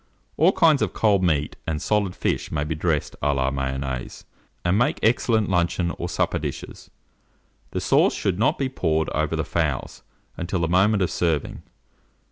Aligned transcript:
All 0.35 0.51
kinds 0.51 0.81
of 0.81 0.93
cold 0.93 1.23
meat 1.23 1.57
and 1.67 1.79
solid 1.79 2.15
fish 2.15 2.51
may 2.51 2.63
be 2.63 2.73
dressed 2.73 3.15
à 3.21 3.35
la 3.35 3.51
Mayonnaise, 3.51 4.25
and 4.65 4.75
make 4.75 4.97
excellent 5.03 5.47
luncheon 5.47 5.91
or 5.99 6.09
supper 6.09 6.39
dishes. 6.39 6.89
The 7.69 7.81
sauce 7.81 8.15
should 8.15 8.39
not 8.39 8.57
be 8.57 8.67
poured 8.67 9.09
over 9.09 9.35
the 9.35 9.45
fowls 9.45 10.01
until 10.37 10.57
the 10.61 10.67
moment 10.67 11.03
of 11.03 11.11
serving. 11.11 11.61